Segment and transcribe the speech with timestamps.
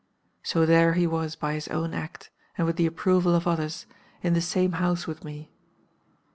[0.41, 3.85] "So there he was by his own act, and with the approval of others,
[4.23, 5.51] in the same house with me.